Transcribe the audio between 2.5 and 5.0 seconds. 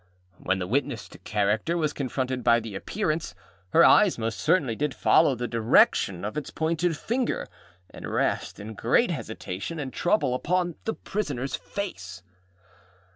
the Appearance, her eyes most certainly did